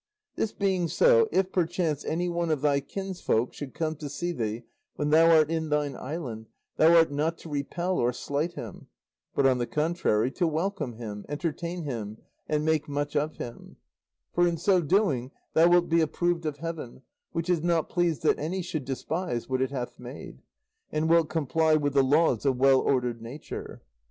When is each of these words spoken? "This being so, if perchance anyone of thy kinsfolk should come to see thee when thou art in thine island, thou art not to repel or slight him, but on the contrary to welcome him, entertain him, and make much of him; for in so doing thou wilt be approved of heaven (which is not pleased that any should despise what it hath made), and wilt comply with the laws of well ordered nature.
"This 0.35 0.51
being 0.51 0.87
so, 0.87 1.27
if 1.31 1.51
perchance 1.51 2.03
anyone 2.05 2.49
of 2.49 2.61
thy 2.61 2.79
kinsfolk 2.79 3.53
should 3.53 3.75
come 3.75 3.95
to 3.97 4.09
see 4.09 4.31
thee 4.31 4.63
when 4.95 5.11
thou 5.11 5.29
art 5.29 5.51
in 5.51 5.69
thine 5.69 5.95
island, 5.95 6.47
thou 6.77 6.97
art 6.97 7.11
not 7.11 7.37
to 7.37 7.49
repel 7.49 7.99
or 7.99 8.11
slight 8.11 8.53
him, 8.53 8.87
but 9.35 9.45
on 9.45 9.59
the 9.59 9.67
contrary 9.67 10.31
to 10.31 10.47
welcome 10.47 10.93
him, 10.93 11.23
entertain 11.29 11.83
him, 11.83 12.17
and 12.49 12.65
make 12.65 12.89
much 12.89 13.15
of 13.15 13.35
him; 13.37 13.75
for 14.33 14.47
in 14.47 14.57
so 14.57 14.81
doing 14.81 15.29
thou 15.53 15.69
wilt 15.69 15.87
be 15.87 16.01
approved 16.01 16.47
of 16.47 16.57
heaven 16.57 17.03
(which 17.31 17.47
is 17.47 17.61
not 17.61 17.87
pleased 17.87 18.23
that 18.23 18.39
any 18.39 18.63
should 18.63 18.85
despise 18.85 19.47
what 19.47 19.61
it 19.61 19.69
hath 19.69 19.99
made), 19.99 20.41
and 20.91 21.11
wilt 21.11 21.29
comply 21.29 21.75
with 21.75 21.93
the 21.93 22.03
laws 22.03 22.43
of 22.43 22.57
well 22.57 22.79
ordered 22.81 23.21
nature. 23.21 23.83